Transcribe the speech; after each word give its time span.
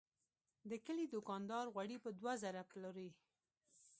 د 0.69 0.71
کلي 0.85 1.05
دوکاندار 1.15 1.65
غوړي 1.73 1.97
په 2.03 2.09
دوه 2.19 2.33
زره 2.43 2.61
پلوري. 2.71 3.09